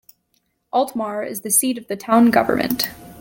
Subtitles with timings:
[0.73, 2.89] Altmar is the seat of the town government.